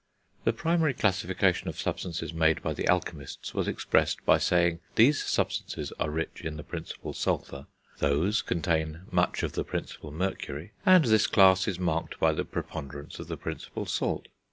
The 0.45 0.51
primary 0.51 0.95
classification 0.95 1.67
of 1.67 1.79
substances 1.79 2.33
made 2.33 2.63
by 2.63 2.73
the 2.73 2.87
alchemists 2.89 3.53
was 3.53 3.67
expressed 3.67 4.25
by 4.25 4.39
saying; 4.39 4.79
these 4.95 5.21
substances 5.23 5.93
are 5.99 6.09
rich 6.09 6.41
in 6.43 6.57
the 6.57 6.63
principle 6.63 7.13
sulphur, 7.13 7.67
those 7.99 8.41
contain 8.41 9.01
much 9.11 9.43
of 9.43 9.51
the 9.53 9.63
principle 9.63 10.09
mercury, 10.11 10.71
and 10.87 11.05
this 11.05 11.27
class 11.27 11.67
is 11.67 11.77
marked 11.77 12.19
by 12.19 12.33
the 12.33 12.43
preponderance 12.45 13.19
of 13.19 13.27
the 13.27 13.37
principle 13.37 13.85
salt. 13.85 14.27